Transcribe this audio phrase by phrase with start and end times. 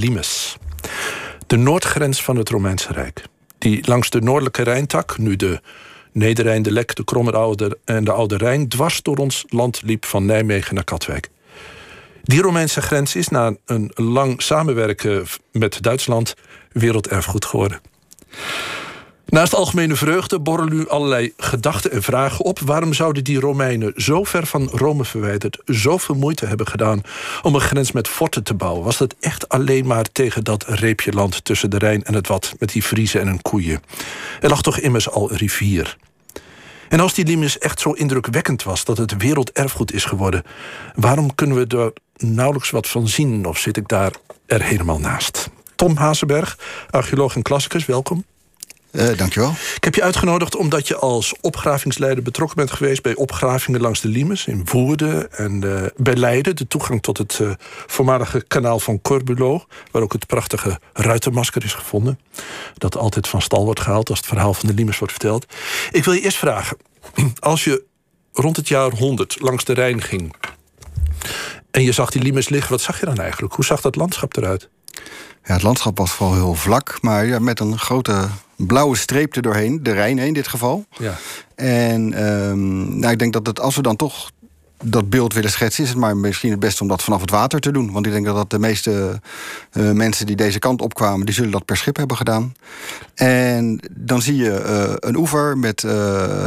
[0.00, 0.56] Limes.
[1.46, 3.22] De noordgrens van het Romeinse Rijk.
[3.58, 5.60] Die langs de noordelijke Rijntak, nu de
[6.12, 10.24] Nederrijn, de Lek, de Kromme en de Oude Rijn, dwars door ons land liep van
[10.24, 11.30] Nijmegen naar Katwijk.
[12.22, 16.34] Die Romeinse grens is na een lang samenwerken met Duitsland
[16.72, 17.80] werelderfgoed geworden.
[19.30, 22.58] Naast algemene vreugde borrelen nu allerlei gedachten en vragen op.
[22.58, 25.58] Waarom zouden die Romeinen zo ver van Rome verwijderd...
[25.64, 27.02] zoveel moeite hebben gedaan
[27.42, 28.84] om een grens met forten te bouwen?
[28.84, 32.54] Was dat echt alleen maar tegen dat reepje land tussen de Rijn en het Wat...
[32.58, 33.82] met die Vriezen en hun koeien?
[34.40, 35.96] Er lag toch immers al rivier?
[36.88, 40.42] En als die limes echt zo indrukwekkend was dat het werelderfgoed is geworden...
[40.94, 41.92] waarom kunnen we er
[42.28, 43.46] nauwelijks wat van zien?
[43.46, 44.12] Of zit ik daar
[44.46, 45.50] er helemaal naast?
[45.76, 46.58] Tom Hazenberg,
[46.90, 48.24] archeoloog en klassicus, welkom.
[48.92, 49.50] Uh, dankjewel.
[49.76, 53.02] Ik heb je uitgenodigd omdat je als opgravingsleider betrokken bent geweest...
[53.02, 56.56] bij opgravingen langs de Limes in Woerden en uh, bij Leiden...
[56.56, 57.50] de toegang tot het uh,
[57.86, 59.64] voormalige kanaal van Corbulo...
[59.90, 62.18] waar ook het prachtige ruitenmasker is gevonden...
[62.74, 65.46] dat altijd van stal wordt gehaald als het verhaal van de Limes wordt verteld.
[65.90, 66.76] Ik wil je eerst vragen,
[67.38, 67.84] als je
[68.32, 70.34] rond het jaar 100 langs de Rijn ging...
[71.70, 73.54] en je zag die Limes liggen, wat zag je dan eigenlijk?
[73.54, 74.68] Hoe zag dat landschap eruit?
[75.44, 79.42] Ja, het landschap was vooral heel vlak, maar ja, met een grote blauwe streep er
[79.42, 79.82] doorheen.
[79.82, 80.84] De Rijn in dit geval.
[80.98, 81.18] Ja.
[81.54, 84.30] En um, nou, ik denk dat het, als we dan toch
[84.84, 87.60] dat beeld willen schetsen, is het maar misschien het beste om dat vanaf het water
[87.60, 87.92] te doen.
[87.92, 89.20] Want ik denk dat, dat de meeste
[89.72, 92.54] uh, mensen die deze kant opkwamen, die zullen dat per schip hebben gedaan.
[93.14, 95.92] En dan zie je uh, een oever met uh,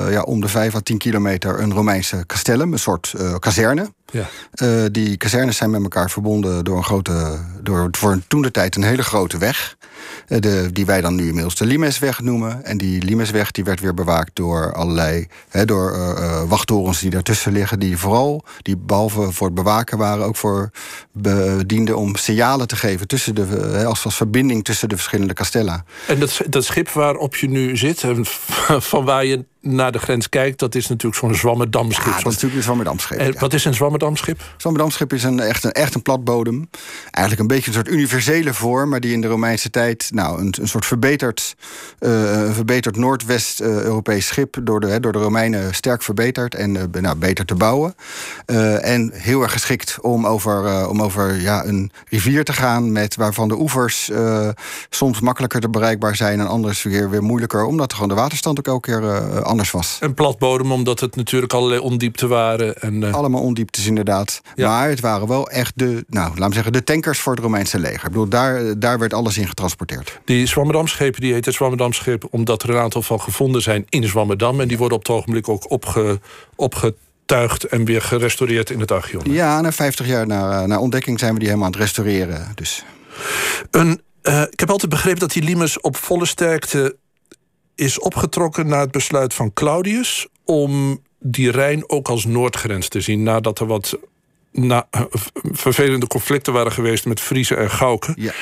[0.10, 3.92] ja, om de 5 à 10 kilometer een Romeinse castellum, een soort kazerne.
[4.14, 4.90] Ja.
[4.90, 8.84] die kazernes zijn met elkaar verbonden door een grote, door voor toen de tijd een
[8.84, 9.76] hele grote weg.
[10.28, 12.66] Eh, de, die wij dan nu inmiddels de Limesweg noemen.
[12.66, 15.28] En die Limesweg die werd weer bewaakt door allerlei
[15.66, 17.80] door, uh, wachttorens die daartussen liggen.
[17.80, 20.70] Die vooral, die behalve voor het bewaken waren, ook voor
[21.12, 25.86] bedienden om signalen te geven tussen de, als, als verbinding tussen de verschillende kastellen.
[26.08, 28.04] En dat, dat schip waarop je nu zit,
[28.92, 32.06] van waar je naar de grens kijkt, dat is natuurlijk zo'n Zwammerdamschip.
[32.06, 33.20] Ja, dat is natuurlijk een Zwammerdamschip.
[33.20, 34.42] En wat is een Zwammerdamschip?
[34.58, 36.70] Zwammerdamschip is een, echt, een, echt een platbodem.
[37.12, 40.54] Eigenlijk een beetje een soort universele vorm, maar die in de Romeinse tijd nou, een,
[40.62, 41.56] een soort verbeterd,
[42.00, 42.10] uh,
[42.52, 47.56] verbeterd Noordwest-Europees schip door de, door de Romeinen sterk verbeterd en uh, nou, beter te
[47.56, 47.96] bouwen.
[48.46, 53.16] Uh, en heel erg geschikt om over, om over ja, een rivier te gaan, met,
[53.16, 54.12] waarvan de oevers
[54.90, 58.68] soms makkelijker te bereikbaar zijn en anders weer, weer moeilijker, omdat gewoon de waterstand ook
[58.68, 59.02] elke keer
[59.54, 59.98] anders was.
[60.00, 62.82] Een platbodem, omdat het natuurlijk allerlei ondiepten waren.
[62.82, 63.14] En, uh...
[63.14, 64.42] Allemaal ondieptes, inderdaad.
[64.56, 67.80] Maar het waren wel echt de, nou, laten we zeggen, de tankers voor het Romeinse
[67.80, 68.04] leger.
[68.04, 70.20] Ik bedoel, daar, daar werd alles in getransporteerd.
[70.26, 72.32] Die Zwammerdamschepen, die heten Zwammerdamschepen...
[72.32, 74.62] omdat er een aantal van gevonden zijn in Zwammerdam.
[74.62, 76.20] En die worden op het ogenblik ook opge,
[76.56, 79.34] opgetuigd en weer gerestaureerd in het Archeon.
[79.34, 82.52] Ja, na 50 jaar na, eh, na ontdekking zijn we die helemaal aan het restaureren.
[82.56, 82.84] Dus.
[83.72, 86.98] Een, uh, ik heb altijd begrepen dat die limes op volle sterkte
[87.76, 93.24] is opgetrokken na het besluit van Claudius om die Rijn ook als noordgrens te zien.
[93.24, 93.98] Nadat er wat
[94.52, 94.88] na,
[95.52, 98.14] vervelende conflicten waren geweest met Friese en Gauken.
[98.18, 98.34] Ja.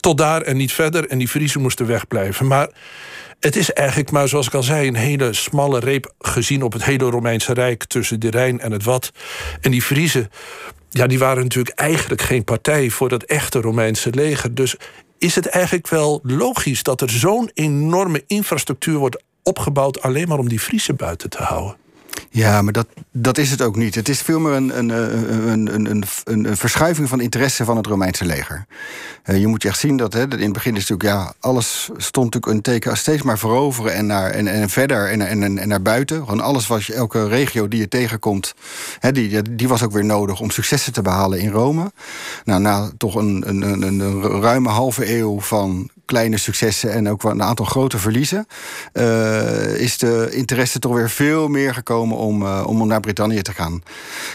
[0.00, 1.08] Tot daar en niet verder.
[1.08, 2.46] En die Friesen moesten wegblijven.
[2.46, 2.68] Maar
[3.40, 6.84] het is eigenlijk maar, zoals ik al zei, een hele smalle reep gezien op het
[6.84, 9.12] hele Romeinse Rijk tussen de Rijn en het Wat.
[9.60, 10.30] En die Friesen,
[10.90, 14.54] ja, die waren natuurlijk eigenlijk geen partij voor dat echte Romeinse leger.
[14.54, 14.76] Dus
[15.18, 20.48] is het eigenlijk wel logisch dat er zo'n enorme infrastructuur wordt opgebouwd alleen maar om
[20.48, 21.85] die Friese buiten te houden?
[22.30, 23.94] Ja, maar dat, dat is het ook niet.
[23.94, 27.86] Het is veel meer een, een, een, een, een, een verschuiving van interesse van het
[27.86, 28.66] Romeinse leger.
[29.24, 31.90] Uh, je moet je echt zien dat hè, in het begin is natuurlijk, ja, alles
[31.96, 35.68] stond natuurlijk een teken steeds maar veroveren en, naar, en, en verder en, en, en
[35.68, 36.16] naar buiten.
[36.18, 38.54] Gewoon alles je, elke regio die je tegenkomt,
[38.98, 41.92] hè, die, die was ook weer nodig om successen te behalen in Rome.
[42.44, 47.24] Nou, na toch een, een, een, een ruime halve eeuw van kleine successen en ook
[47.24, 48.46] een aantal grote verliezen,
[48.92, 53.52] uh, is de interesse toch weer veel meer gekomen om, uh, om naar Brittannië te
[53.52, 53.82] gaan.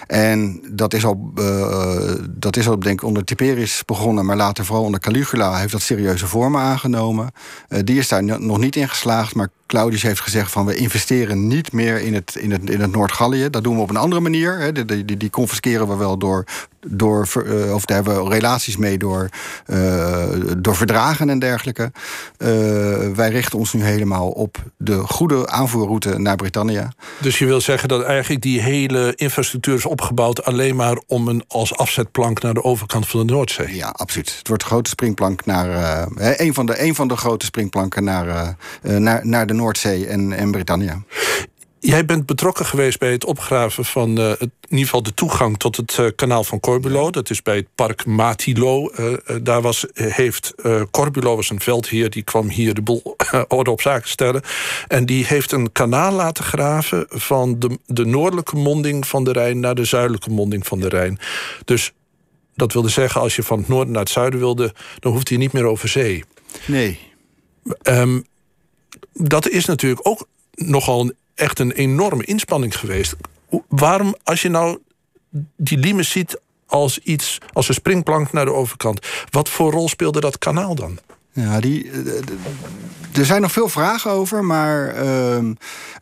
[0.07, 4.65] En dat is al, uh, dat is al denk ik onder Tiberius begonnen, maar later
[4.65, 7.31] vooral onder Caligula heeft dat serieuze vormen aangenomen.
[7.83, 11.71] die is daar nog niet in geslaagd, maar Claudius heeft gezegd van we investeren niet
[11.71, 13.49] meer in het, in het, in het Noord-Gallië.
[13.49, 14.59] Dat doen we op een andere manier.
[14.59, 14.71] Hè.
[14.71, 16.43] Die, die, die confisceren we wel door,
[16.87, 19.29] door uh, of daar hebben we relaties mee door,
[19.67, 20.23] uh,
[20.57, 21.91] door verdragen en dergelijke.
[22.37, 22.47] Uh,
[23.15, 26.87] wij richten ons nu helemaal op de goede aanvoerroute naar Brittannië.
[27.17, 31.43] Dus je wil zeggen dat eigenlijk die hele infrastructuur is opgebouwd alleen maar om een
[31.47, 33.75] als afzetplank naar de overkant van de Noordzee?
[33.75, 34.35] Ja, absoluut.
[34.37, 38.55] Het wordt een grote springplank naar een, van de, een van de grote springplanken naar,
[38.81, 41.03] naar, naar de Noordzee en, en Brittannië.
[41.79, 45.77] Jij bent betrokken geweest bij het opgraven van uh, in ieder geval de toegang tot
[45.77, 47.09] het uh, kanaal van Corbulo.
[47.09, 48.91] Dat is bij het park Matilo.
[48.99, 50.53] Uh, daar was, heeft
[50.91, 53.15] Corbulo was een veldheer, die kwam hier de boel
[53.47, 54.41] orde op zaken stellen.
[54.87, 59.59] En die heeft een kanaal laten graven van de, de noordelijke monding van de Rijn
[59.59, 61.19] naar de zuidelijke monding van de Rijn.
[61.65, 61.91] Dus
[62.55, 65.37] dat wilde zeggen, als je van het noorden naar het zuiden wilde, dan hoeft hij
[65.37, 66.23] niet meer over zee.
[66.65, 66.99] Nee.
[67.83, 68.25] Um,
[69.13, 73.15] dat is natuurlijk ook nogal echt een enorme inspanning geweest.
[73.67, 74.79] Waarom, als je nou
[75.55, 80.19] die limes ziet als iets, als een springplank naar de overkant, wat voor rol speelde
[80.19, 80.99] dat kanaal dan?
[81.33, 85.53] Ja, die, eh, er zijn nog veel vragen over, maar ehm,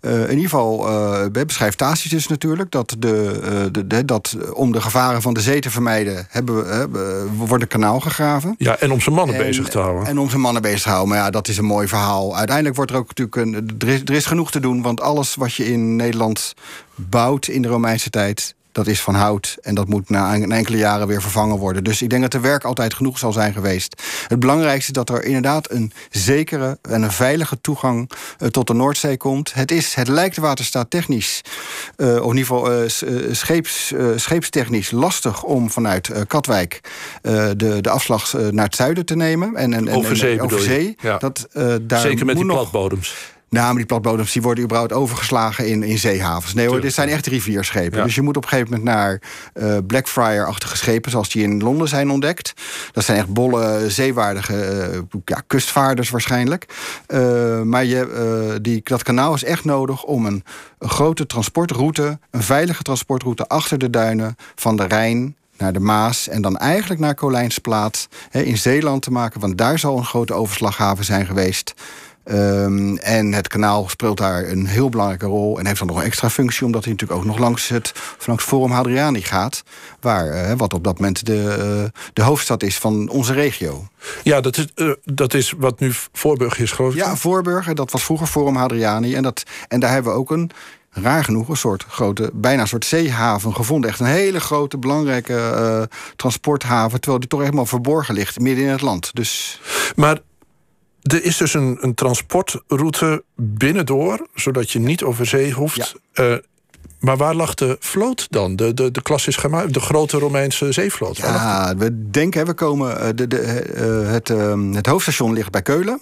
[0.02, 5.22] eh, in ieder geval uh, beschrijft Tacitus natuurlijk dat, de, de, dat om de gevaren
[5.22, 8.56] van de zee te vermijden, hebben we, wordt een kanaal gegraven.
[8.58, 10.08] Ja, en om zijn mannen bezig te houden.
[10.08, 11.10] En om zijn mannen bezig te houden.
[11.10, 12.38] Maar ja, dat is een mooi verhaal.
[12.38, 13.76] Uiteindelijk wordt er ook natuurlijk een.
[13.80, 16.54] Er is, er is genoeg te doen, want alles wat je in Nederland
[16.96, 21.08] bouwt in de Romeinse tijd dat is van hout en dat moet na enkele jaren
[21.08, 21.84] weer vervangen worden.
[21.84, 24.04] Dus ik denk dat er werk altijd genoeg zal zijn geweest.
[24.28, 28.74] Het belangrijkste is dat er inderdaad een zekere en een veilige toegang uh, tot de
[28.74, 29.54] Noordzee komt.
[29.54, 31.42] Het, is, het lijkt waterstaat technisch,
[31.98, 32.90] uh, of in ieder geval uh,
[33.32, 36.82] scheeps, scheepstechnisch, lastig om vanuit Katwijk
[37.22, 39.56] de, de afslag naar het zuiden te nemen.
[39.56, 40.96] En, en, over zee, en, over zee.
[41.02, 41.18] Ja.
[41.18, 41.48] Dat,
[41.82, 43.38] daar Zeker met die platbodems.
[43.50, 46.54] Nou, maar die platbodems die worden überhaupt overgeslagen in, in zeehavens.
[46.54, 48.04] Nee hoor, dit zijn echt rivierschepen.
[48.04, 49.22] Dus je moet op een gegeven moment naar
[49.54, 51.12] uh, Blackfriar-achtige schepen...
[51.12, 52.54] zoals die in Londen zijn ontdekt.
[52.92, 56.66] Dat zijn echt bolle, zeewaardige uh, ja, kustvaarders waarschijnlijk.
[57.08, 60.44] Uh, maar je, die, dat kanaal is echt nodig om een,
[60.80, 62.20] een grote transportroute...
[62.32, 67.00] een veilige transportroute achter de duinen van de Rijn naar de Maas en dan eigenlijk
[67.00, 69.40] naar Kolijnsplaat in Zeeland te maken.
[69.40, 71.74] Want daar zal een grote overslaghaven zijn geweest.
[72.32, 75.60] Um, en het kanaal speelt daar een heel belangrijke rol.
[75.60, 77.92] En heeft dan nog een extra functie, omdat hij natuurlijk ook nog langs het
[78.26, 79.64] langs Forum Hadriani gaat.
[80.00, 81.56] Waar, uh, wat op dat moment de,
[81.94, 83.88] uh, de hoofdstad is van onze regio.
[84.24, 87.00] Ja, dat is, uh, dat is wat nu Voorburg is, geloof ik.
[87.00, 89.16] Ja, Voorburg, dat was vroeger Forum Hadriani.
[89.16, 90.52] En, dat, en daar hebben we ook een
[90.92, 93.90] raar genoeg een soort grote, bijna een soort zeehaven gevonden.
[93.90, 97.00] Echt een hele grote, belangrijke uh, transporthaven.
[97.00, 99.10] Terwijl die toch helemaal verborgen ligt, midden in het land.
[99.14, 99.62] Dus...
[99.96, 100.20] Maar
[101.14, 105.96] er is dus een, een transportroute binnendoor, zodat je niet over zee hoeft.
[106.14, 106.24] Ja.
[106.24, 106.38] Uh,
[107.00, 108.56] maar waar lag de vloot dan?
[108.56, 109.02] De, de, de
[109.72, 111.18] de grote Romeinse zeevloot?
[111.18, 113.00] Ja, we denken, we komen.
[113.00, 116.02] Eh, de, de, uh, het, uh, het hoofdstation ligt bij Keulen.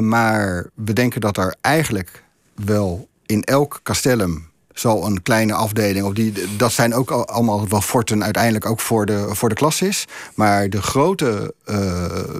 [0.00, 2.24] maar we denken dat er eigenlijk
[2.54, 4.50] wel in elk castellum
[4.82, 9.26] een kleine afdeling, of die, dat zijn ook allemaal wel forten uiteindelijk ook voor de,
[9.30, 10.04] voor de klas is.
[10.34, 11.76] Maar de grote, uh,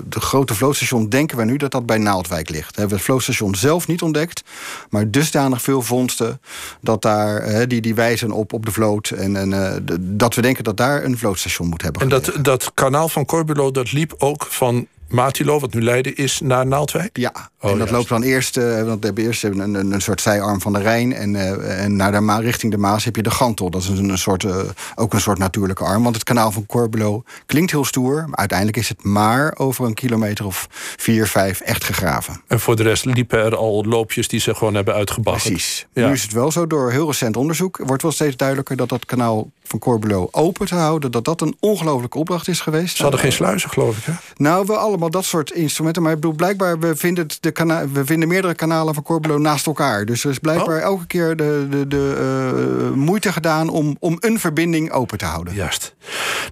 [0.09, 2.75] de grote vlootstation denken we nu dat dat bij Naaldwijk ligt.
[2.75, 4.43] We hebben het vlootstation zelf niet ontdekt,
[4.91, 6.41] maar dusdanig veel vondsten
[6.81, 9.11] dat daar, uh, die, die wijzen op, op de vloot.
[9.11, 12.03] En, en uh, dat we denken dat daar een vlootstation moet hebben.
[12.03, 16.41] En dat, dat kanaal van Corbulo, dat liep ook van Matilo, wat nu Leiden is,
[16.41, 17.19] naar Naaldwijk?
[17.19, 20.01] Ja, oh, en dat loopt dan eerst, uh, want we hebben eerst een, een, een,
[20.01, 21.13] soort zijarm van de Rijn.
[21.13, 23.71] En, uh, en naar de Ma richting de Maas heb je de Gantel.
[23.71, 24.57] Dat is een, een soort, uh,
[24.95, 26.03] ook een soort natuurlijke arm.
[26.03, 28.25] Want het kanaal van Corbulo klinkt heel stoer.
[28.29, 30.67] Maar uiteindelijk is het maar over een kilometer of
[30.97, 32.43] vier, vijf echt gegraven.
[32.47, 35.53] En voor de rest liepen er al loopjes die ze gewoon hebben uitgebaggerd.
[35.53, 35.87] Precies.
[35.93, 36.07] Ja.
[36.07, 39.07] Nu is het wel zo, door heel recent onderzoek wordt wel steeds duidelijker dat dat
[39.07, 42.97] kanaal van Corbulo open te houden, dat dat een ongelofelijke opdracht is geweest.
[42.97, 44.13] Ze hadden geen sluizen, geloof ik, hè?
[44.37, 46.03] Nou, we allemaal dat soort instrumenten.
[46.03, 49.67] Maar ik bedoel, blijkbaar, we vinden, de kana we vinden meerdere kanalen van Corbulo naast
[49.67, 50.05] elkaar.
[50.05, 50.83] Dus er is blijkbaar oh.
[50.83, 55.55] elke keer de, de, de uh, moeite gedaan om, om een verbinding open te houden.
[55.55, 55.95] Juist.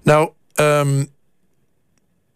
[0.03, 1.07] Nou, um,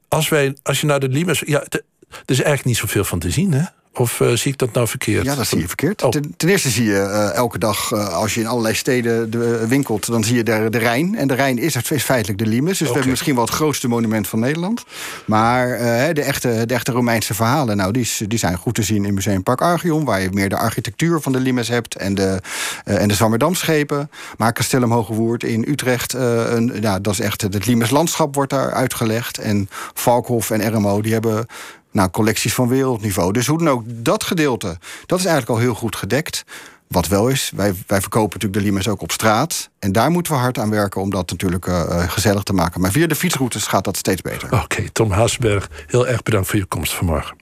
[0.08, 1.44] als, wij, als je naar de Limes...
[1.46, 1.82] Ja, er
[2.26, 3.64] is eigenlijk niet zoveel van te zien, hè?
[4.00, 5.26] Of uh, zie ik dat nou verkeerd?
[5.26, 6.04] Ja, dat zie je verkeerd.
[6.04, 6.10] Oh.
[6.10, 9.68] Ten, ten, eerste zie je uh, elke dag, uh, als je in allerlei steden de,
[9.68, 10.08] winkelt...
[10.08, 11.16] dan zie je de, de Rijn.
[11.16, 12.70] En de Rijn is, is feitelijk de Limes.
[12.70, 12.88] Dus okay.
[12.88, 14.84] we hebben misschien wel het grootste monument van Nederland.
[15.26, 15.68] Maar
[16.14, 17.78] de, echte, de echte Romeinse verhalen...
[17.78, 20.06] Nou, die, die zijn goed te zien in Museumpark Archeon...
[20.06, 21.96] waar je meer de architectuur van de Limes hebt...
[21.96, 22.42] en de,
[22.84, 24.10] en de Zwammerdamschepen.
[24.38, 26.14] Maar Castellum Hogewoerd in Utrecht...
[26.14, 29.38] een, ja, dat is echt, het Limes landschap wordt daar uitgelegd.
[29.38, 31.48] En Valkhof en RMO, die hebben
[31.96, 33.34] nou, collecties van wereldniveau.
[33.34, 36.44] Dus hoe dan ook, dat gedeelte, dat is eigenlijk al heel goed gedekt.
[36.88, 39.70] Wat wel is, wij, wij verkopen natuurlijk de Limes ook op straat.
[39.80, 42.82] En daar moeten we hard aan werken om dat natuurlijk uh, gezellig te maken.
[42.82, 44.52] Maar via de fietsroutes gaat dat steeds beter.
[44.64, 47.36] Oké, Tom Haasberg, heel erg bedankt voor je komst vanmorgen.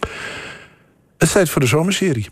[0.00, 2.28] Het is tijd voor de zomerserie.